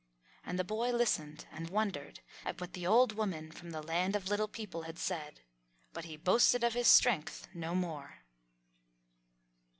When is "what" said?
2.59-2.73